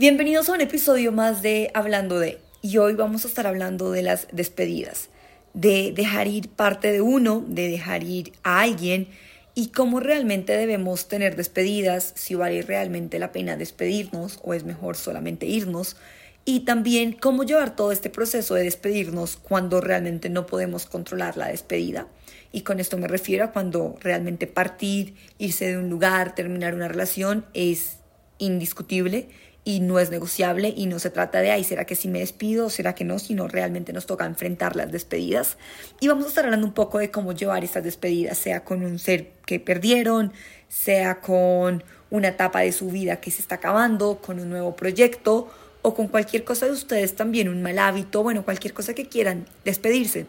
[0.00, 2.38] Bienvenidos a un episodio más de Hablando de.
[2.62, 5.10] Y hoy vamos a estar hablando de las despedidas,
[5.52, 9.08] de dejar ir parte de uno, de dejar ir a alguien
[9.54, 14.96] y cómo realmente debemos tener despedidas, si vale realmente la pena despedirnos o es mejor
[14.96, 15.98] solamente irnos.
[16.46, 21.48] Y también cómo llevar todo este proceso de despedirnos cuando realmente no podemos controlar la
[21.48, 22.08] despedida.
[22.52, 26.88] Y con esto me refiero a cuando realmente partir, irse de un lugar, terminar una
[26.88, 27.98] relación es
[28.38, 29.28] indiscutible
[29.64, 32.66] y no es negociable y no se trata de, ay, ¿será que sí me despido
[32.66, 33.18] o será que no?
[33.18, 35.58] Sino realmente nos toca enfrentar las despedidas.
[36.00, 38.98] Y vamos a estar hablando un poco de cómo llevar estas despedidas, sea con un
[38.98, 40.32] ser que perdieron,
[40.68, 45.48] sea con una etapa de su vida que se está acabando, con un nuevo proyecto
[45.82, 49.46] o con cualquier cosa de ustedes también, un mal hábito, bueno, cualquier cosa que quieran
[49.64, 50.26] despedirse.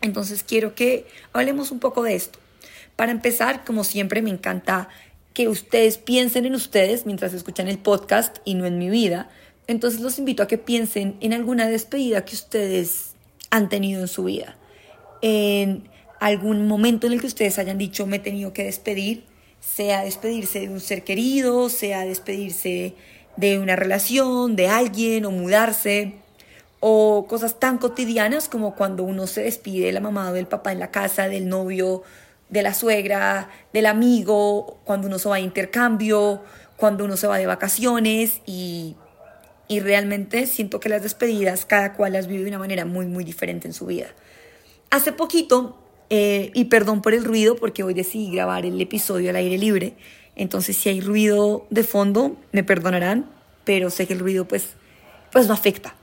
[0.00, 2.38] Entonces quiero que hablemos un poco de esto.
[2.96, 4.88] Para empezar, como siempre, me encanta
[5.38, 9.30] que ustedes piensen en ustedes mientras escuchan el podcast y no en mi vida.
[9.68, 13.12] Entonces los invito a que piensen en alguna despedida que ustedes
[13.48, 14.58] han tenido en su vida.
[15.22, 19.26] En algún momento en el que ustedes hayan dicho me he tenido que despedir,
[19.60, 22.96] sea despedirse de un ser querido, sea despedirse
[23.36, 26.14] de una relación, de alguien o mudarse,
[26.80, 30.72] o cosas tan cotidianas como cuando uno se despide de la mamá o del papá
[30.72, 32.02] en la casa, del novio
[32.48, 36.42] de la suegra, del amigo, cuando uno se va a intercambio,
[36.76, 38.96] cuando uno se va de vacaciones y,
[39.68, 43.24] y realmente siento que las despedidas cada cual las vive de una manera muy, muy
[43.24, 44.06] diferente en su vida.
[44.90, 49.36] Hace poquito, eh, y perdón por el ruido porque hoy decidí grabar el episodio al
[49.36, 49.94] aire libre,
[50.34, 53.30] entonces si hay ruido de fondo, me perdonarán,
[53.64, 54.70] pero sé que el ruido pues,
[55.30, 55.94] pues no afecta.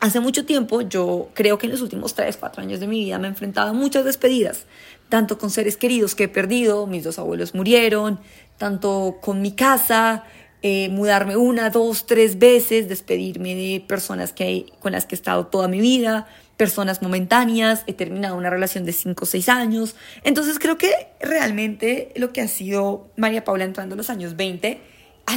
[0.00, 3.18] Hace mucho tiempo, yo creo que en los últimos 3, 4 años de mi vida
[3.18, 4.64] me he enfrentado a muchas despedidas,
[5.10, 8.18] tanto con seres queridos que he perdido, mis dos abuelos murieron,
[8.56, 10.24] tanto con mi casa,
[10.62, 15.46] eh, mudarme una, dos, tres veces, despedirme de personas que, con las que he estado
[15.46, 19.96] toda mi vida, personas momentáneas, he terminado una relación de 5 o 6 años.
[20.24, 24.80] Entonces creo que realmente lo que ha sido María Paula entrando en los años 20,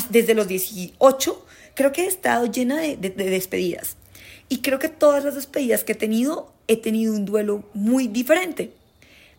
[0.09, 1.45] desde los 18,
[1.75, 3.97] creo que he estado llena de despedidas
[4.49, 8.71] y creo que todas las despedidas que he tenido, he tenido un duelo muy diferente.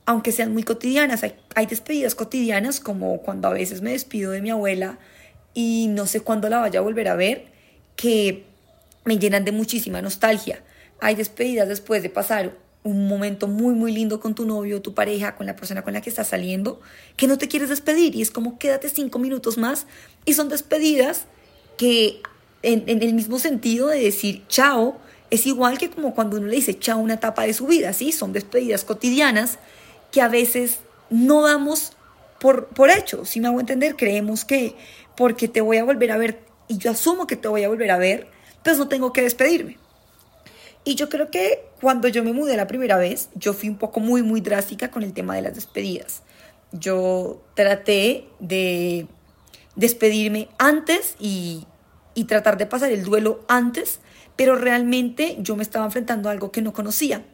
[0.07, 4.51] Aunque sean muy cotidianas, hay, despedidas cotidianas como cuando a veces me despido de mi
[4.51, 4.99] abuela
[5.55, 7.47] y no sé cuándo la vaya a volver a ver,
[7.97, 8.45] que
[9.05, 10.63] me llenan de muchísima nostalgia.
[11.01, 12.53] Hay despedidas después de pasar
[12.85, 16.03] un momento muy, muy lindo con tu novio, tu pareja, con la persona con la
[16.03, 16.81] que estás saliendo,
[17.17, 19.87] que no te quieres despedir y es como quédate cinco minutos más
[20.27, 21.25] y son despedidas
[21.79, 22.21] que
[22.63, 24.99] en, el mismo sentido de decir chao,
[25.31, 28.13] es igual que como cuando uno le dice chao una etapa de su vida, ¿sí?
[28.13, 29.59] Son despedidas cotidianas
[30.15, 30.79] que a veces
[31.11, 31.91] no damos
[32.39, 34.77] por, por hecho, si me hago entender, creemos que
[35.17, 36.39] porque te voy a volver a ver
[36.69, 38.29] y yo asumo que te voy a volver a ver,
[38.63, 39.77] pues no tengo que despedirme.
[40.85, 43.99] Y yo creo que cuando yo me mudé la primera vez, yo fui un poco
[43.99, 46.23] muy, muy drástica con el tema de las despedidas.
[46.71, 49.09] Yo traté de
[49.75, 51.67] despedirme antes y,
[52.15, 53.99] y tratar de pasar el duelo antes,
[54.37, 57.25] pero realmente yo me estaba enfrentando a algo que no conocía.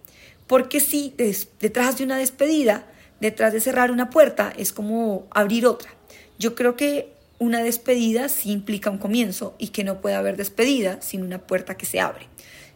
[0.50, 1.14] Porque si
[1.60, 2.84] detrás de una despedida,
[3.20, 5.92] detrás de cerrar una puerta, es como abrir otra.
[6.40, 11.00] Yo creo que una despedida sí implica un comienzo y que no puede haber despedida
[11.02, 12.26] sin una puerta que se abre.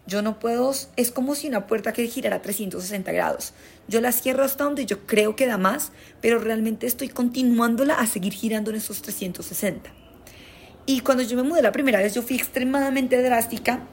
[0.06, 3.54] Yo no puedo, es como si una puerta que girara 360 grados.
[3.88, 8.06] Yo la cierro hasta donde yo creo que da más, pero realmente estoy continuándola a
[8.06, 9.90] seguir girando en esos 360.
[10.86, 13.88] Y cuando yo me mudé la primera vez, yo fui extremadamente drástica.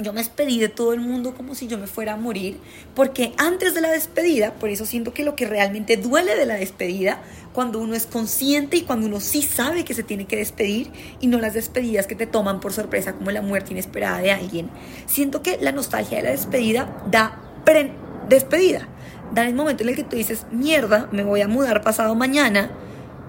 [0.00, 2.58] Yo me despedí de todo el mundo como si yo me fuera a morir,
[2.94, 6.54] porque antes de la despedida, por eso siento que lo que realmente duele de la
[6.54, 7.22] despedida,
[7.52, 10.90] cuando uno es consciente y cuando uno sí sabe que se tiene que despedir
[11.20, 14.70] y no las despedidas que te toman por sorpresa como la muerte inesperada de alguien,
[15.06, 17.92] siento que la nostalgia de la despedida da pre
[18.28, 18.88] despedida,
[19.34, 22.70] da el momento en el que tú dices, mierda, me voy a mudar pasado mañana,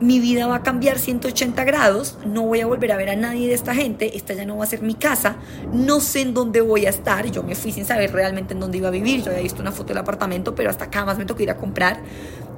[0.01, 3.47] mi vida va a cambiar 180 grados, no voy a volver a ver a nadie
[3.47, 5.38] de esta gente, esta ya no va a ser mi casa,
[5.71, 8.80] no sé en dónde voy a estar, yo me fui sin saber realmente en dónde
[8.80, 11.25] iba a vivir, yo había visto una foto del apartamento, pero hasta acá más me
[11.25, 12.01] tocó ir a comprar,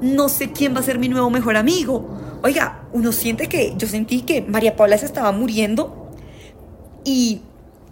[0.01, 2.10] no sé quién va a ser mi nuevo mejor amigo.
[2.44, 6.12] Oiga, uno siente que yo sentí que María Paula se estaba muriendo
[7.04, 7.42] y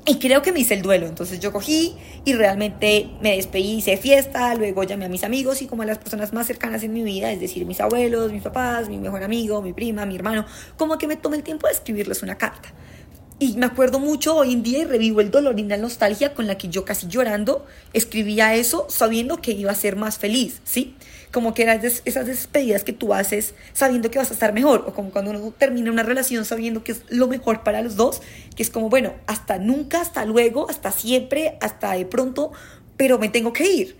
[0.06, 1.96] y creo que me hice el duelo, entonces yo cogí
[2.26, 6.00] y realmente me despedí, hice fiesta, luego llamé a mis amigos y como a las
[6.00, 9.62] personas más cercanas en mi vida, es decir, mis abuelos, mis papás, mi mejor amigo,
[9.62, 10.46] mi prima, mi hermano,
[10.76, 12.74] como que me tomé el tiempo de escribirles una carta.
[13.38, 16.46] Y me acuerdo mucho hoy en día y revivo el dolor y la nostalgia con
[16.46, 20.96] la que yo casi llorando escribía eso sabiendo que iba a ser más feliz, ¿sí?
[21.32, 24.94] Como que eran esas despedidas que tú haces sabiendo que vas a estar mejor, o
[24.94, 28.22] como cuando uno termina una relación sabiendo que es lo mejor para los dos,
[28.56, 32.52] que es como, bueno, hasta nunca, hasta luego, hasta siempre, hasta de pronto,
[32.98, 33.98] pero me tengo que ir.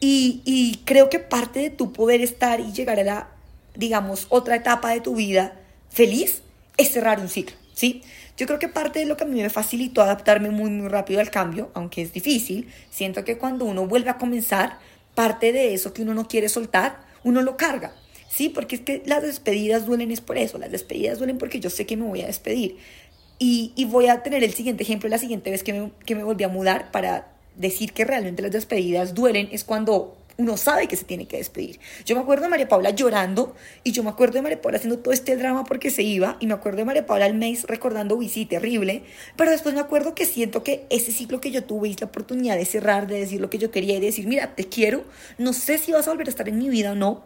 [0.00, 3.28] Y, y creo que parte de tu poder estar y llegar a la,
[3.74, 5.60] digamos, otra etapa de tu vida
[5.90, 6.42] feliz
[6.78, 8.02] es cerrar un ciclo, ¿sí?
[8.38, 11.20] Yo creo que parte de lo que a mí me facilitó adaptarme muy, muy rápido
[11.20, 14.78] al cambio, aunque es difícil, siento que cuando uno vuelve a comenzar,
[15.14, 17.94] parte de eso que uno no quiere soltar, uno lo carga.
[18.28, 21.68] Sí, porque es que las despedidas duelen es por eso, las despedidas duelen porque yo
[21.68, 22.78] sé que me voy a despedir.
[23.38, 26.44] Y, voy a tener el siguiente ejemplo la siguiente vez que me, que me volví
[26.44, 31.04] a mudar para decir que realmente las despedidas duelen, es cuando uno sabe que se
[31.04, 31.78] tiene que despedir.
[32.06, 33.54] Yo me acuerdo de María Paula llorando
[33.84, 36.46] y yo me acuerdo de María Paula haciendo todo este drama porque se iba y
[36.46, 39.02] me acuerdo de María Paula al mes recordando, sí, terrible,
[39.36, 42.56] pero después me acuerdo que siento que ese ciclo que yo tuve y la oportunidad
[42.56, 45.04] de cerrar, de decir lo que yo quería y de decir, mira, te quiero,
[45.36, 47.22] no sé si vas a volver a estar en mi vida o no,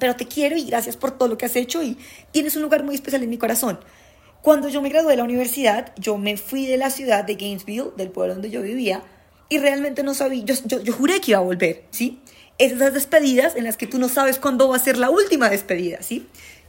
[0.00, 1.98] pero te quiero y gracias por todo lo que has hecho y
[2.32, 3.78] tienes un lugar muy especial en mi corazón.
[4.40, 7.90] Cuando yo me gradué de la universidad, yo me fui de la ciudad de Gainesville,
[7.96, 9.02] del pueblo donde yo vivía,
[9.48, 12.20] y realmente no sabía, yo, yo, yo juré que iba a volver, ¿sí?
[12.58, 16.02] Esas despedidas en las que tú no sabes cuándo va a ser la última despedida,
[16.02, 16.26] ¿sí?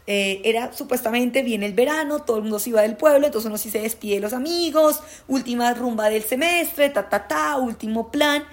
[0.10, 3.57] Eh, era supuestamente viene el verano, todo el mundo se iba del pueblo, entonces uno
[3.57, 8.44] sí se despide los amigos, última rumba del semestre, ta, ta, ta, último plan.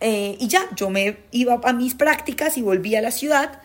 [0.00, 3.60] Eh, y ya, yo me iba a mis prácticas y volví a la ciudad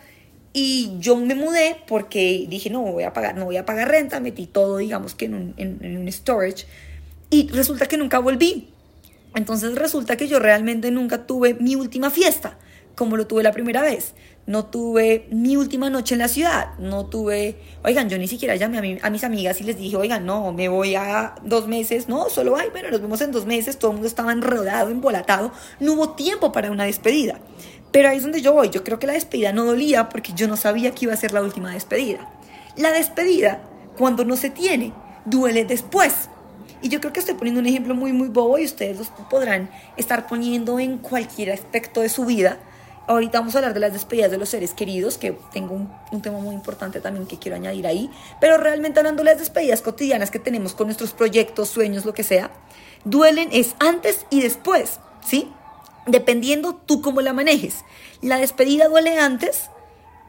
[0.52, 4.20] y yo me mudé porque dije, no voy a pagar, no voy a pagar renta,
[4.20, 6.66] metí todo, digamos que en un storage
[7.30, 8.68] y resulta que nunca volví.
[9.34, 12.58] Entonces resulta que yo realmente nunca tuve mi última fiesta
[12.96, 14.14] como lo tuve la primera vez.
[14.44, 16.76] No tuve mi última noche en la ciudad.
[16.78, 20.52] No tuve, oigan, yo ni siquiera llamé a, mis amigas y les dije, oigan, no,
[20.52, 22.08] me voy a dos meses.
[22.08, 23.78] No, solo, ay, bueno, nos vemos en dos meses.
[23.78, 25.52] Todo el mundo estaba enrodado, embolatado.
[25.78, 27.38] No hubo tiempo para una despedida.
[27.92, 28.70] Pero ahí es donde yo voy.
[28.70, 31.32] Yo creo que la despedida no dolía porque yo no sabía que iba a ser
[31.32, 32.28] la última despedida.
[32.76, 33.62] La despedida,
[33.96, 34.92] cuando no se tiene,
[35.24, 36.28] duele después.
[36.80, 39.70] Y yo creo que estoy poniendo un ejemplo muy, muy bobo y ustedes los podrán
[39.96, 42.58] estar poniendo en cualquier aspecto de su vida
[43.12, 46.38] Ahorita vamos a hablar de las despedidas de los seres queridos, que tengo un, tema
[46.38, 48.08] muy importante también que quiero añadir ahí,
[48.40, 52.22] pero realmente hablando de las despedidas cotidianas que tenemos con nuestros proyectos, sueños, lo que
[52.22, 52.50] sea,
[53.04, 55.46] duelen es antes y después, ¿sí?
[56.06, 57.84] Dependiendo tú cómo la manejes.
[58.22, 59.68] La despedida duele antes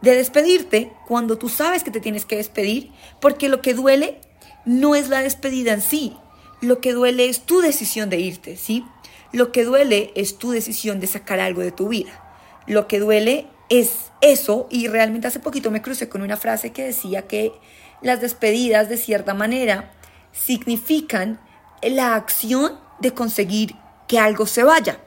[0.02, 2.92] de despedirte, cuando tú sabes que te tienes que despedir,
[3.22, 4.20] porque lo que duele
[4.66, 6.18] no es la despedida en sí,
[6.60, 8.86] lo que duele es tu decisión de irte, ¿sí?
[9.32, 12.23] Lo que duele es tu decisión de sacar algo de tu vida.
[12.68, 16.84] Lo que duele es eso y realmente hace poquito me crucé con una frase que
[16.84, 17.52] decía que
[18.02, 19.92] las despedidas de cierta manera
[20.32, 21.40] significan
[21.82, 23.76] la acción de conseguir
[24.08, 25.00] que algo se vaya.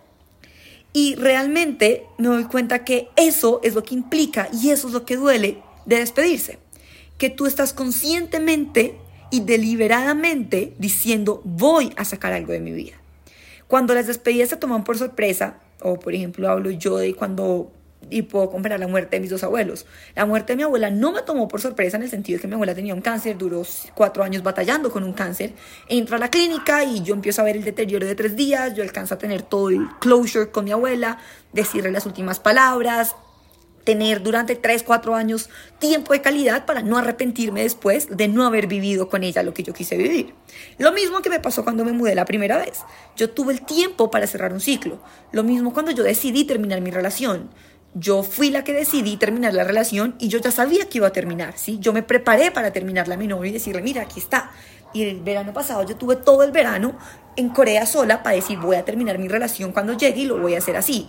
[0.93, 5.05] Y realmente me doy cuenta que eso es lo que implica y eso es lo
[5.05, 6.59] que duele de despedirse.
[7.19, 8.99] Que tú estás conscientemente
[9.31, 12.95] y deliberadamente diciendo voy a sacar algo de mi vida.
[13.69, 17.73] Cuando las despedidas se toman por sorpresa, o por ejemplo hablo yo de cuando
[18.09, 19.87] y puedo comparar la muerte de mis dos abuelos.
[20.15, 22.49] La muerte de mi abuela no me tomó por sorpresa en el sentido de que
[22.49, 23.63] mi abuela tenía un cáncer, duró
[23.95, 25.55] cuatro años batallando con un cáncer.
[25.89, 28.83] Entro a la clínica y yo empiezo a ver el deterioro de tres días, yo
[28.83, 31.19] alcanzo a tener todo el closure con mi abuela,
[31.53, 33.17] decirle las últimas palabras,
[33.87, 35.49] tener durante 3, 4 años
[35.79, 39.63] tiempo de calidad para no arrepentirme después de no haber vivido con ella lo que
[39.63, 40.35] yo quise vivir.
[40.77, 42.81] Lo mismo que me pasó cuando me mudé la primera vez.
[43.17, 44.99] Yo tuve el tiempo para cerrar un ciclo.
[45.31, 47.49] Lo mismo cuando yo decidí terminar mi relación.
[47.95, 51.13] Yo fui la que decidí terminar la relación y yo ya sabía que iba a
[51.13, 51.79] terminar, ¿sí?
[51.81, 54.51] Yo me preparé para terminarla a mi novio y decirle, mira, aquí está.
[54.93, 56.99] Y el verano pasado yo tuve todo el verano
[57.37, 60.57] en Corea sola para decir, voy a terminar mi relación cuando llegue y lo voy
[60.57, 61.09] a hacer así.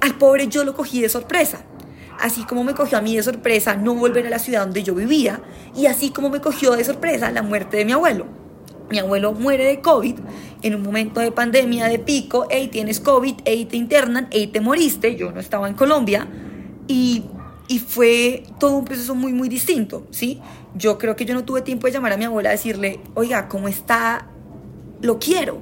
[0.00, 1.64] Al pobre yo lo cogí de sorpresa
[2.18, 4.94] así como me cogió a mí de sorpresa no volver a la ciudad donde yo
[4.94, 5.40] vivía,
[5.74, 8.26] y así como me cogió de sorpresa la muerte de mi abuelo.
[8.90, 10.16] Mi abuelo muere de COVID
[10.62, 14.60] en un momento de pandemia de pico, hey, tienes COVID, hey, te internan, hey, te
[14.60, 16.26] moriste, yo no estaba en Colombia,
[16.86, 17.24] y,
[17.68, 20.40] y fue todo un proceso muy, muy distinto, ¿sí?
[20.74, 23.48] Yo creo que yo no tuve tiempo de llamar a mi abuela a decirle, oiga,
[23.48, 24.26] ¿cómo está?
[25.02, 25.58] Lo quiero.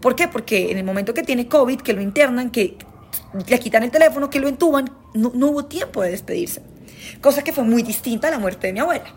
[0.00, 0.28] ¿Por qué?
[0.28, 2.76] Porque en el momento que tiene COVID, que lo internan, que
[3.48, 6.62] le quitan el teléfono, que lo entuban, no, hubo tiempo de despedirse.
[7.20, 9.14] Cosa que fue muy distinta a la muerte de mi abuela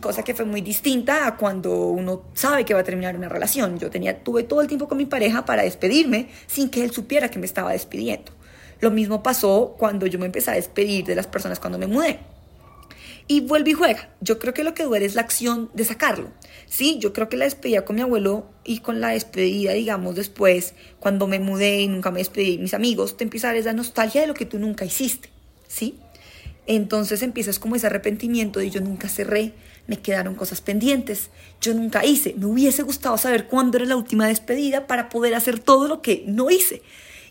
[0.00, 3.78] cosa que fue muy distinta a cuando uno sabe que va a terminar una relación.
[3.78, 7.30] Yo tenía, tuve todo el tiempo con mi pareja para despedirme sin que él supiera
[7.30, 8.32] que me estaba despidiendo.
[8.80, 12.18] Lo mismo pasó cuando yo me empecé a despedir de las personas cuando me mudé.
[13.26, 14.10] Y vuelve y juega.
[14.20, 16.30] Yo creo que lo que duele es la acción de sacarlo.
[16.66, 20.74] Sí, yo creo que la despedida con mi abuelo y con la despedida, digamos, después,
[21.00, 23.72] cuando me mudé y nunca me despedí de mis amigos, te empieza a dar esa
[23.72, 25.28] nostalgia de lo que tú nunca hiciste,
[25.68, 25.98] ¿sí?
[26.66, 29.52] Entonces empiezas como ese arrepentimiento de yo nunca cerré,
[29.86, 34.26] me quedaron cosas pendientes, yo nunca hice, me hubiese gustado saber cuándo era la última
[34.26, 36.82] despedida para poder hacer todo lo que no hice.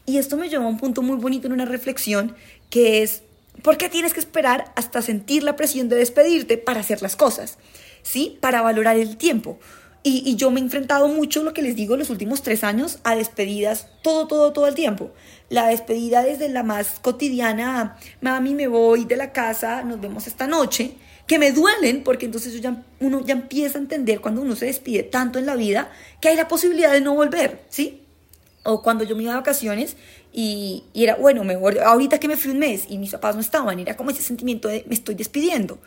[0.06, 2.36] Y esto me lleva a un punto muy bonito en una reflexión
[2.70, 3.24] que es,
[3.64, 7.58] ¿por qué tienes que esperar hasta sentir la presión de despedirte para hacer las cosas?
[8.04, 8.38] ¿Sí?
[8.42, 9.60] Para valorar el tiempo.
[10.04, 13.16] Y, yo me he enfrentado mucho, lo que les digo, los últimos tres años a
[13.16, 15.12] despedidas todo, todo, todo el tiempo.
[15.50, 20.48] La despedida desde la más cotidiana, mami, me voy de la casa, nos vemos esta
[20.48, 20.96] noche,
[21.28, 25.04] que me duelen, porque entonces ya, uno ya empieza a entender cuando uno se despide
[25.04, 28.02] tanto en la vida que hay la posibilidad de no volver, ¿sí?
[28.64, 29.98] O cuando yo me iba de vacaciones
[30.34, 33.80] y, era, bueno, me ahorita que me fui un mes y mis papás no estaban,
[33.80, 35.80] era como ese sentimiento de me estoy despidiendo.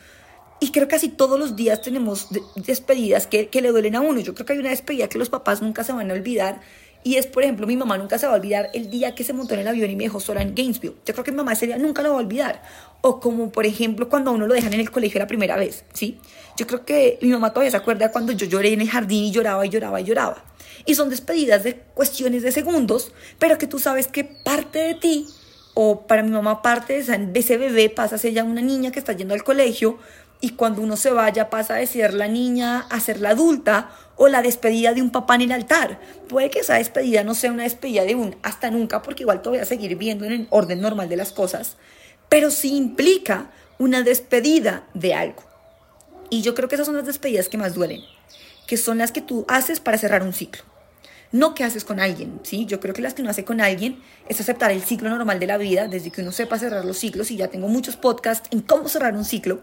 [0.61, 4.21] Y creo que casi todos los días tenemos despedidas que le duelen a uno.
[4.21, 6.61] Yo creo que hay una despedida que los papás nunca se van a olvidar
[7.07, 9.35] y es, por ejemplo, mi mamá nunca se va a olvidar el día que se
[9.35, 10.95] montó en el avión y me dejó sola en Gainesville.
[11.05, 12.63] Yo creo que mi mamá ese día nunca lo va a olvidar.
[13.03, 15.85] O como, por ejemplo, cuando a uno lo dejan en el colegio la primera vez,
[15.93, 16.19] ¿sí?
[16.57, 19.33] Yo creo que mi mamá todavía se acuerda cuando yo lloré en el jardín y
[19.33, 20.43] lloraba y lloraba y lloraba.
[20.87, 25.27] Y son despedidas de cuestiones de segundos, pero que tú sabes que parte de ti,
[25.75, 28.99] o para mi mamá parte de ese bebé, pasa a ser ya una niña que
[28.99, 29.99] está yendo al colegio,
[30.45, 34.29] y cuando uno se vaya pasa de ser la niña a ser la adulta o
[34.29, 35.99] la despedida de un papá en el altar.
[36.29, 39.49] Puede que esa despedida no sea una despedida de un hasta nunca porque igual te
[39.49, 41.79] voy a seguir viendo en el orden normal de las cosas,
[42.29, 45.43] pero sí implica una despedida de algo.
[46.29, 48.03] Y yo creo que esas son las despedidas que más duelen,
[48.67, 50.63] que son las que tú haces para cerrar un ciclo.
[51.33, 52.67] No que haces con alguien, ¿sí?
[52.67, 55.47] Yo creo que las que uno hace con alguien es aceptar el ciclo normal de
[55.47, 58.61] la vida, desde que uno sepa cerrar los ciclos, y ya tengo muchos podcasts en
[58.61, 59.61] cómo cerrar un ciclo,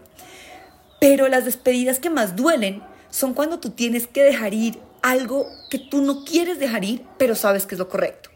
[1.02, 2.80] pero las despedidas que más duelen
[3.10, 7.34] son cuando tú tienes que dejar ir algo que tú no quieres dejar ir, pero
[7.34, 8.30] sabes que es lo correcto.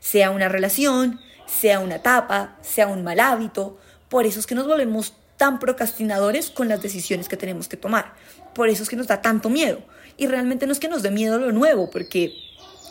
[0.00, 3.78] Sea una relación, sea una etapa, sea un mal hábito.
[4.10, 8.12] Por eso es que nos volvemos tan procrastinadores con las decisiones que tenemos que tomar.
[8.54, 9.78] Por eso es que nos da tanto miedo.
[10.18, 12.34] Y realmente no es que nos dé miedo lo nuevo, porque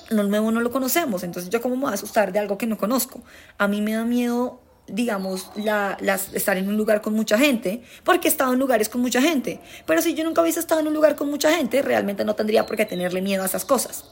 [0.09, 1.21] lo nuevo no lo conocemos.
[1.21, 3.21] Entonces yo cómo me voy a asustar de algo que no conozco.
[3.59, 4.59] A mí me da miedo
[4.91, 5.97] digamos, la,
[6.33, 9.59] estar en un lugar con mucha gente, porque he estado en lugares con mucha gente.
[9.85, 12.65] Pero si yo nunca hubiese estado en un lugar con mucha gente, realmente no tendría
[12.65, 14.05] por qué tenerle miedo a esas cosas.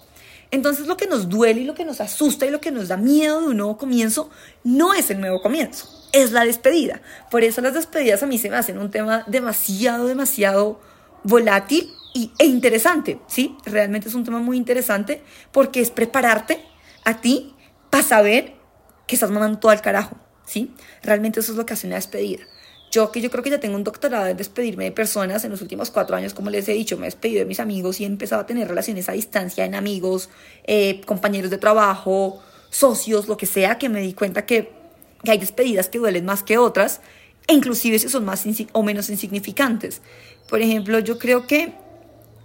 [0.50, 2.98] Entonces lo que nos duele y lo que nos asusta y lo que nos da
[2.98, 4.30] miedo de un nuevo comienzo
[4.64, 7.02] no es el nuevo comienzo, es la despedida.
[7.30, 10.80] Por eso las despedidas a mí se me hacen un tema demasiado, demasiado
[11.24, 13.58] volátil y, e interesante, ¿sí?
[13.66, 16.64] Realmente es un tema muy interesante porque es prepararte
[17.04, 17.54] a ti
[17.90, 18.56] para saber
[19.06, 20.18] que estás mandando todo al carajo
[20.48, 20.72] ¿sí?
[21.04, 22.44] Realmente eso es lo que hace una despedida.
[22.90, 25.62] Yo que yo creo que ya tengo un doctorado en despedirme de personas en los
[25.62, 28.08] últimos cuatro años, como les he dicho, me he despedido de mis amigos y he
[28.08, 30.30] empezado a tener relaciones a distancia en amigos,
[30.64, 34.76] eh, compañeros de trabajo, socios, lo que sea, que me di cuenta que,
[35.28, 37.02] hay despedidas que duelen más que otras,
[37.48, 40.02] e inclusive si son más o menos insignificantes.
[40.48, 41.74] Por ejemplo, yo creo que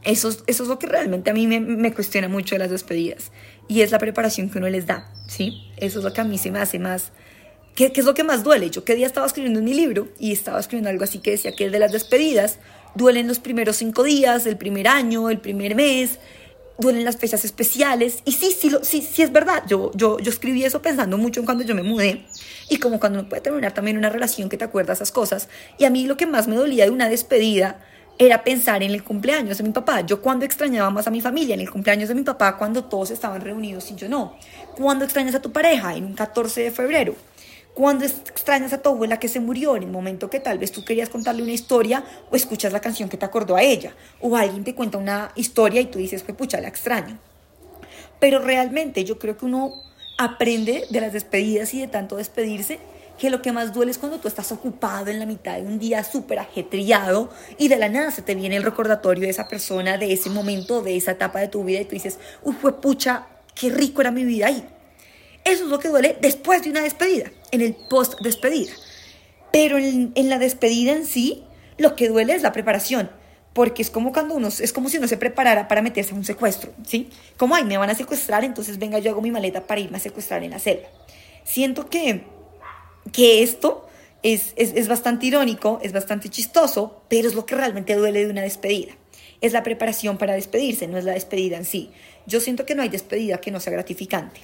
[0.03, 3.31] eso, eso es lo que realmente a mí me, me, cuestiona mucho de las despedidas
[3.69, 5.71] y es la preparación que uno les da, ¿sí?
[5.77, 7.13] Eso es lo que a mí se me hace más
[7.75, 8.69] ¿Qué, es lo que más duele?
[8.69, 11.53] Yo qué día estaba escribiendo en mi libro y estaba escribiendo algo así que decía
[11.53, 12.59] que de las despedidas
[12.95, 16.19] duelen los primeros cinco días, el primer año, el primer mes,
[16.79, 18.19] duelen las fechas especiales.
[18.27, 19.63] Y sí, sí, sí, sí es verdad.
[19.67, 22.27] Yo, yo, yo escribí eso pensando mucho en cuando yo me mudé
[22.69, 25.49] y como cuando uno puede terminar también una relación que te acuerda esas cosas.
[25.79, 27.81] Y a mí lo que más me dolía de una despedida
[28.19, 30.03] era pensar en el cumpleaños de mi papá.
[30.03, 33.11] Yo cuando extrañaba más a mi familia, en el cumpleaños de mi papá, cuando todos
[33.11, 34.37] estaban reunidos y yo no.
[34.77, 35.97] ¿Cuándo extrañas a tu pareja?
[35.97, 37.15] En un 14 de febrero
[37.75, 40.85] cuando extrañas a tu abuela que se murió en el momento que tal vez tú
[40.85, 44.65] querías contarle una historia o escuchas la canción que te acordó a ella, o alguien
[44.65, 47.19] te cuenta una historia y tú dices, que pucha, la extraño.
[48.21, 49.73] Pero realmente yo creo que uno
[50.19, 52.79] aprende de las despedidas y de tanto despedirse
[53.19, 55.79] que lo que más duele es cuando tú estás ocupado en la mitad de un
[55.79, 59.97] día súper ajetreado y de la nada se te viene el recordatorio de esa persona,
[59.97, 63.27] de ese momento, de esa etapa de tu vida y tú dices, uy, fue pucha,
[63.55, 64.67] qué rico era mi vida ahí.
[65.45, 68.73] Eso es lo que duele después de una despedida, en el post despedida.
[69.53, 71.45] Pero en, la despedida en sí,
[71.79, 73.11] lo que duele es la preparación,
[73.53, 76.25] porque es como cuando uno, es como si uno se preparara para meterse a un
[76.25, 77.11] secuestro, ¿sí?
[77.37, 80.01] Como, ay, me van a secuestrar, entonces venga, yo hago mi maleta para irme a
[80.01, 80.89] secuestrar en la selva.
[81.45, 82.23] Siento que,
[83.13, 83.89] que esto
[84.23, 88.31] es, es, es bastante irónico, es bastante chistoso, pero es lo que realmente duele de
[88.31, 88.93] una despedida.
[89.41, 91.91] Es la preparación para despedirse, no es la despedida en sí.
[92.27, 94.41] Yo siento que no hay despedida que no sea gratificante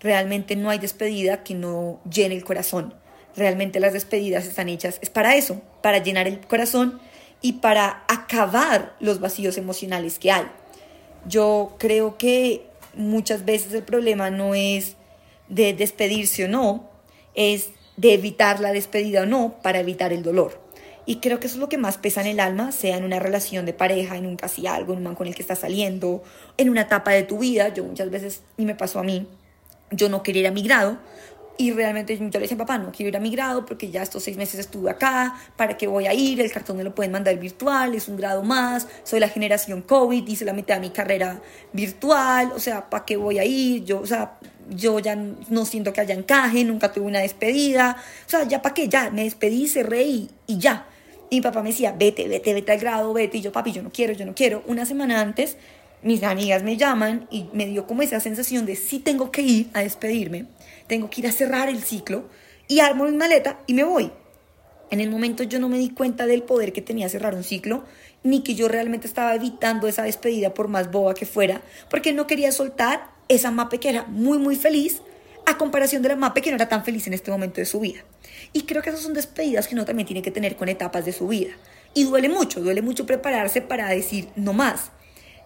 [0.00, 2.94] realmente no hay despedida que no llene el corazón.
[3.36, 7.00] Realmente las despedidas están hechas, es para eso, para llenar el corazón
[7.40, 10.46] y para acabar los vacíos emocionales que hay.
[11.26, 14.96] Yo creo que muchas veces el problema no es
[15.48, 16.90] de despedirse o no,
[17.34, 20.60] es de evitar la despedida o no para evitar el dolor.
[21.06, 23.18] Y creo que eso es lo que más pesa en el alma, sea en una
[23.18, 26.22] relación de pareja, en un casi algo, en un man con el que estás saliendo,
[26.56, 27.68] en una etapa de tu vida.
[27.74, 29.26] Yo muchas veces, y me pasó a mí,
[29.90, 30.98] yo no quería ir a mi grado,
[31.60, 34.22] y realmente yo le decía, papá, no quiero ir a mi grado porque ya estos
[34.22, 36.40] seis meses estuve acá, ¿para qué voy a ir?
[36.40, 40.26] El cartón me lo pueden mandar virtual, es un grado más, soy la generación COVID,
[40.26, 41.42] hice la mitad de mi carrera
[41.74, 43.84] virtual, o sea, ¿para qué voy a ir?
[43.84, 44.38] Yo, o sea,
[44.70, 47.94] yo ya no siento que haya encaje, nunca tuve una despedida,
[48.26, 50.86] o sea, ya para qué, ya, me despedí, cerré y, y ya.
[51.28, 53.82] Y mi papá me decía, vete, vete, vete al grado, vete, y yo, papi, yo
[53.82, 54.62] no quiero, yo no quiero.
[54.66, 55.58] Una semana antes,
[56.02, 59.70] mis amigas me llaman y me dio como esa sensación de sí tengo que ir
[59.74, 60.46] a despedirme
[60.90, 62.24] tengo que ir a cerrar el ciclo
[62.66, 64.10] y armo mi maleta y me voy.
[64.90, 67.84] En el momento yo no me di cuenta del poder que tenía cerrar un ciclo,
[68.24, 72.26] ni que yo realmente estaba evitando esa despedida por más boba que fuera, porque no
[72.26, 75.00] quería soltar esa mape que era muy, muy feliz,
[75.46, 77.78] a comparación de la mape que no era tan feliz en este momento de su
[77.78, 78.00] vida.
[78.52, 81.12] Y creo que esas son despedidas que uno también tiene que tener con etapas de
[81.12, 81.52] su vida.
[81.94, 84.90] Y duele mucho, duele mucho prepararse para decir no más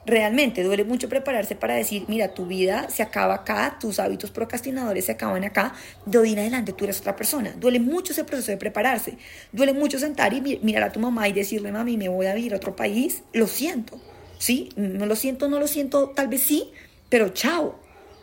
[0.07, 5.07] realmente duele mucho prepararse para decir, mira, tu vida se acaba acá, tus hábitos procrastinadores
[5.07, 7.55] se acaban acá, de hoy en adelante tú eres otra persona.
[7.59, 9.17] Duele mucho ese proceso de prepararse.
[9.53, 12.53] Duele mucho sentar y mirar a tu mamá y decirle, mami, me voy a vivir
[12.55, 13.23] a otro país.
[13.33, 14.01] Lo siento,
[14.39, 14.71] ¿sí?
[14.77, 16.71] No lo siento, no lo siento, tal vez sí,
[17.09, 17.79] pero chao.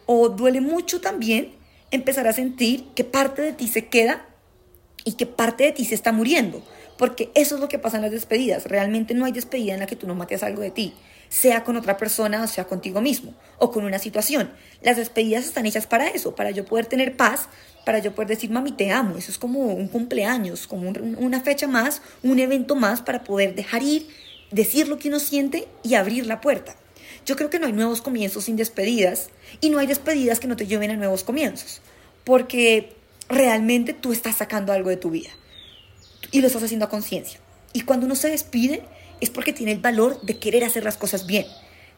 [0.06, 1.54] O duele mucho también
[1.90, 4.26] empezar a sentir que parte de ti se queda
[5.04, 6.62] y que parte de ti se está muriendo.
[6.98, 8.66] Porque eso es lo que pasa en las despedidas.
[8.66, 10.94] Realmente no hay despedida en la que tú no mates algo de ti
[11.32, 14.52] sea con otra persona o sea contigo mismo o con una situación.
[14.82, 17.48] Las despedidas están hechas para eso, para yo poder tener paz,
[17.86, 19.18] para yo poder decir, mami, te amo.
[19.18, 23.82] Eso es como un cumpleaños, como una fecha más, un evento más para poder dejar
[23.82, 24.08] ir,
[24.52, 26.76] decir lo que uno siente y abrir la puerta.
[27.26, 29.30] Yo creo que no hay nuevos comienzos sin despedidas
[29.62, 31.82] y no hay despedidas que no te lleven a nuevos comienzos,
[32.26, 32.94] porque
[33.30, 35.30] realmente tú estás sacando algo de tu vida
[36.32, 37.40] y lo estás haciendo a conciencia.
[37.72, 38.84] Y cuando uno se despide,
[39.22, 41.46] es porque tiene el valor de querer hacer las cosas bien,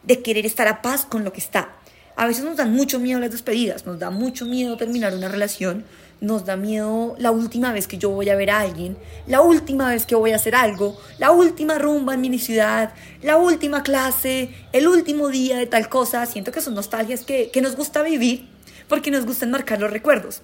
[0.03, 1.77] de querer estar a paz con lo que está.
[2.15, 5.83] A veces nos dan mucho miedo las despedidas, nos da mucho miedo terminar una relación,
[6.21, 9.89] nos da miedo la última vez que yo voy a ver a alguien, la última
[9.89, 14.49] vez que voy a hacer algo, la última rumba en mi ciudad, la última clase,
[14.73, 16.25] el último día de tal cosa.
[16.27, 18.47] Siento que son nostalgias que, que nos gusta vivir
[18.87, 20.43] porque nos gustan marcar los recuerdos.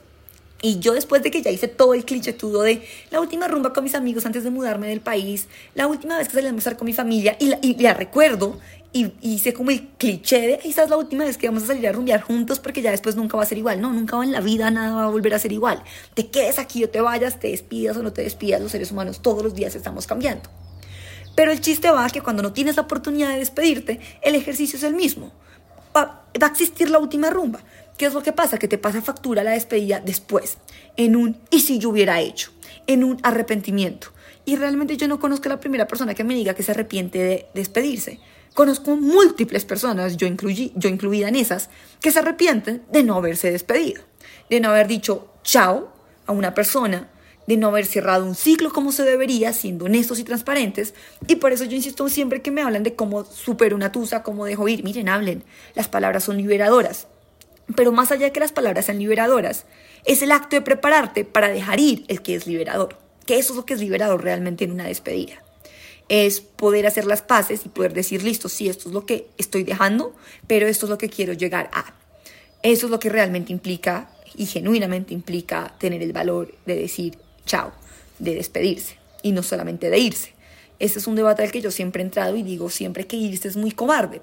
[0.61, 3.83] Y yo después de que ya hice todo el clichétudo de la última rumba con
[3.83, 6.85] mis amigos antes de mudarme del país, la última vez que salí a almorzar con
[6.85, 8.59] mi familia, y la, recuerdo,
[8.91, 11.87] y, hice como el cliché de, esta es la última vez que vamos a salir
[11.87, 13.79] a rumbear juntos porque ya después nunca va a ser igual.
[13.79, 15.81] No, nunca en la vida nada va a volver a ser igual.
[16.13, 19.21] Te quedes aquí o te vayas, te despidas o no te despidas, los seres humanos
[19.21, 20.49] todos los días estamos cambiando.
[21.35, 24.83] Pero el chiste va que cuando no tienes la oportunidad de despedirte, el ejercicio es
[24.83, 25.31] el mismo.
[25.95, 27.61] Va, va a existir la última rumba.
[27.99, 28.57] ¿Qué es lo que pasa?
[28.57, 30.57] Que te pasa factura la despedida después,
[30.95, 32.49] en un ¿y si yo hubiera hecho?
[32.87, 34.13] En un arrepentimiento.
[34.45, 37.17] Y realmente yo no conozco a la primera persona que me diga que se arrepiente
[37.19, 38.21] de despedirse.
[38.53, 43.51] Conozco múltiples personas, yo, incluí, yo incluida en esas, que se arrepienten de no haberse
[43.51, 44.01] despedido,
[44.49, 45.91] de no haber dicho chao
[46.25, 47.09] a una persona,
[47.47, 50.93] de no haber cerrado un ciclo como se debería, siendo honestos y transparentes.
[51.27, 54.45] Y por eso yo insisto siempre que me hablan de cómo supero una tusa, cómo
[54.45, 54.85] dejo ir.
[54.85, 55.43] Miren, hablen.
[55.75, 57.07] Las palabras son liberadoras.
[57.75, 59.65] Pero más allá de que las palabras sean liberadoras,
[60.05, 62.97] es el acto de prepararte para dejar ir el que es liberador.
[63.25, 65.43] Que eso es lo que es liberador realmente en una despedida.
[66.07, 69.63] Es poder hacer las paces y poder decir, listo, sí, esto es lo que estoy
[69.63, 70.15] dejando,
[70.47, 71.93] pero esto es lo que quiero llegar a.
[72.63, 77.71] Eso es lo que realmente implica y genuinamente implica tener el valor de decir chao,
[78.19, 80.33] de despedirse y no solamente de irse.
[80.79, 83.47] Ese es un debate al que yo siempre he entrado y digo siempre que irse
[83.47, 84.21] es muy cobarde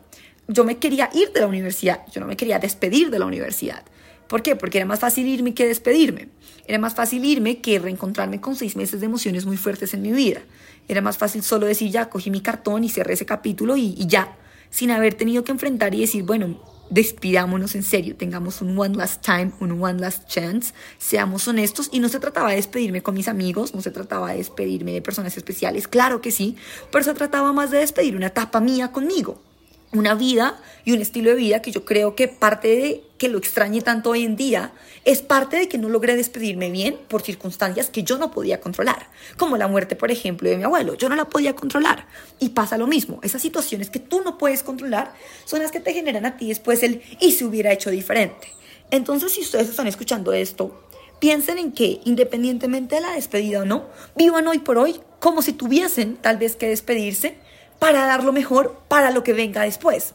[0.48, 3.82] yo me quería ir de la universidad, yo no me quería despedir de la universidad.
[4.28, 4.56] ¿Por qué?
[4.56, 6.28] Porque era más fácil irme que despedirme.
[6.66, 10.12] Era más fácil irme que reencontrarme con seis meses de emociones muy fuertes en mi
[10.12, 10.40] vida.
[10.88, 14.36] Era más fácil solo decir ya, cogí mi cartón y cerré ese capítulo y, ya,
[14.70, 19.24] sin haber tenido que enfrentar y decir, bueno, despidámonos en serio, tengamos un one last
[19.24, 23.26] time, un one last chance, seamos honestos y no se trataba de despedirme con mis
[23.26, 26.56] amigos, no se trataba de despedirme de personas especiales, claro que sí,
[26.92, 29.42] pero se trataba más de despedir una etapa mía conmigo,
[29.96, 33.38] una vida y un estilo de vida que yo creo que parte de que lo
[33.38, 34.72] extrañe tanto hoy en día
[35.04, 39.08] es parte de que no logré despedirme bien por circunstancias que yo no podía controlar,
[39.36, 40.94] como la muerte, por ejemplo, de mi abuelo.
[40.94, 42.06] Yo no la podía controlar.
[42.38, 43.20] Y pasa lo mismo.
[43.22, 46.82] Esas situaciones que tú no puedes controlar son las que te generan a ti después
[46.82, 48.52] el y se hubiera hecho diferente.
[48.90, 50.86] Entonces, si ustedes están escuchando esto,
[51.18, 55.54] Piensen en que, independientemente de la despedida o no, vivan hoy por hoy como si
[55.54, 57.38] tuviesen tal vez que despedirse
[57.78, 60.14] para dar lo mejor para lo que venga después.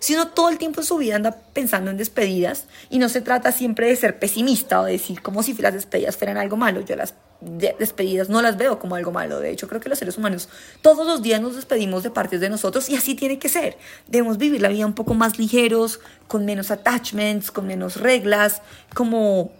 [0.00, 3.20] Si uno todo el tiempo en su vida anda pensando en despedidas y no se
[3.20, 6.80] trata siempre de ser pesimista o de decir como si las despedidas fueran algo malo,
[6.82, 9.40] yo las despedidas no las veo como algo malo.
[9.40, 10.48] De hecho, creo que los seres humanos
[10.82, 13.76] todos los días nos despedimos de partes de nosotros y así tiene que ser.
[14.06, 18.62] Debemos vivir la vida un poco más ligeros, con menos attachments, con menos reglas,
[18.94, 19.50] como,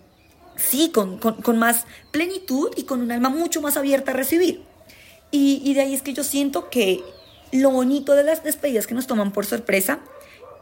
[0.56, 4.62] sí, con, con, más plenitud y con un alma mucho más abierta a recibir.
[5.30, 7.02] Y, y de ahí es que yo siento que
[7.52, 10.00] lo bonito de las despedidas que nos toman por sorpresa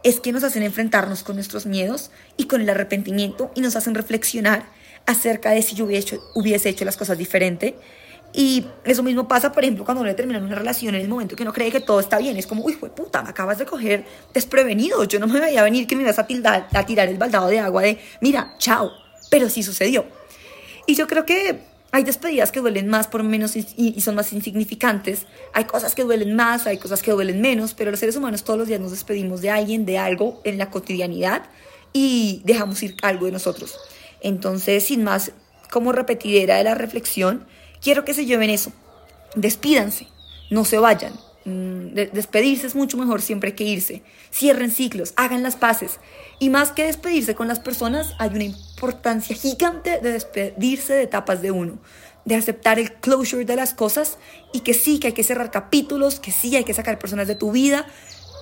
[0.03, 3.94] es que nos hacen enfrentarnos con nuestros miedos y con el arrepentimiento y nos hacen
[3.94, 4.66] reflexionar
[5.05, 7.77] acerca de si yo hubiese hecho, hubiese hecho las cosas diferente.
[8.33, 11.42] Y eso mismo pasa, por ejemplo, cuando uno termina una relación en el momento que
[11.42, 12.37] uno cree que todo está bien.
[12.37, 15.05] Es como, uy, puta, me acabas de coger desprevenido.
[15.05, 16.27] Yo no me veía venir que me ibas a,
[16.72, 18.90] a tirar el baldado de agua de, mira, chao.
[19.31, 20.05] Pero sí sucedió.
[20.87, 21.61] Y yo creo que
[21.96, 25.24] hay despedidas que duelen más por menos y, son más insignificantes.
[25.54, 28.59] Hay cosas que duelen más, hay cosas que duelen menos, pero los seres humanos todos
[28.59, 31.48] los días nos despedimos de alguien, de algo en la cotidianidad
[31.94, 33.78] y dejamos ir algo de nosotros.
[34.20, 35.32] Entonces, sin más
[35.70, 37.46] como repetidera de la reflexión,
[37.80, 38.72] quiero que se lleven eso.
[39.35, 40.06] Despídanse,
[40.50, 41.14] no se vayan.
[41.46, 44.02] Mm, despedirse es mucho mejor siempre que irse.
[44.30, 45.98] Cierren ciclos, hagan las paces.
[46.38, 51.40] Y más que despedirse con las personas, hay una importancia gigante de despedirse de etapas
[51.40, 51.79] de uno,
[52.27, 54.18] de aceptar el closure de las cosas
[54.53, 57.37] y que sí, que hay que cerrar capítulos, que sí, hay que sacar personas de
[57.37, 57.87] tu vida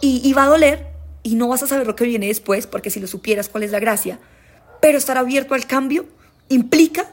[0.00, 0.88] y, va a doler
[1.22, 3.70] y no vas a saber lo que viene después, porque si lo supieras, ¿cuál es
[3.70, 4.18] la gracia?
[4.82, 6.04] Pero estar abierto al cambio
[6.48, 7.08] implica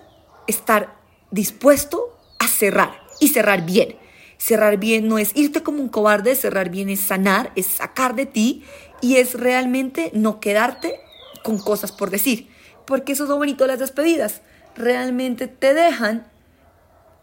[0.47, 0.95] estar
[1.29, 4.00] dispuesto a cerrar y cerrar bien.
[4.41, 8.25] Cerrar bien no es irte como un cobarde, cerrar bien es sanar, es sacar de
[8.25, 8.63] ti
[8.99, 10.99] y es realmente no quedarte
[11.43, 12.49] con cosas por decir.
[12.87, 14.41] Porque eso es lo bonito de las despedidas.
[14.75, 16.25] Realmente te dejan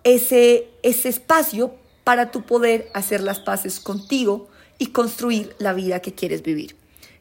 [0.04, 4.46] ese, ese espacio para tu poder hacer las paces contigo
[4.78, 6.77] y construir la vida que quieres vivir.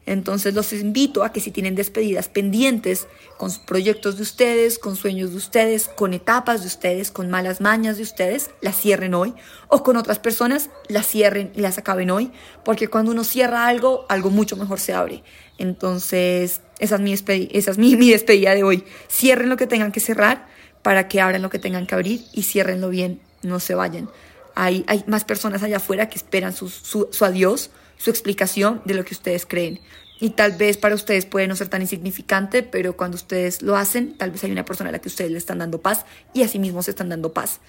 [0.08, 5.32] Entonces los invito a que si tienen despedidas pendientes con proyectos de ustedes, con sueños
[5.32, 9.34] de ustedes, con etapas de ustedes, con malas mañas de ustedes, las cierren hoy.
[9.68, 12.32] O con otras personas, las cierren y las acaben hoy.
[12.64, 15.22] Porque cuando uno cierra algo, algo mucho mejor se abre.
[15.58, 18.84] Entonces, esa es mi, esa es mi, mi despedida de hoy.
[19.10, 20.48] Cierren lo que tengan que cerrar
[20.80, 24.08] para que abran lo que tengan que abrir y ciérrenlo bien, no se vayan.
[24.54, 28.94] Hay, hay más personas allá afuera que esperan su, su, su adiós su explicación de
[28.94, 29.80] lo que ustedes creen.
[30.20, 34.16] Y tal vez para ustedes puede no ser tan insignificante, pero cuando ustedes lo hacen,
[34.16, 36.48] tal vez hay una persona a la que ustedes le están dando paz y a
[36.48, 37.60] sí mismos se están dando paz.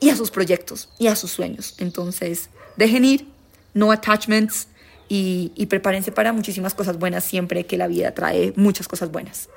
[0.00, 1.74] Y a sus proyectos y a sus sueños.
[1.78, 3.26] Entonces, dejen ir,
[3.74, 4.68] no attachments
[5.08, 9.48] y, y prepárense para muchísimas cosas buenas siempre que la vida trae muchas cosas buenas.